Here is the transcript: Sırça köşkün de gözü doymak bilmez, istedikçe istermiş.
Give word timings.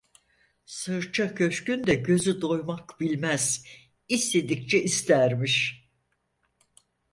Sırça 0.65 1.35
köşkün 1.35 1.87
de 1.87 1.95
gözü 1.95 2.41
doymak 2.41 2.99
bilmez, 2.99 3.65
istedikçe 4.09 4.83
istermiş. 4.83 5.87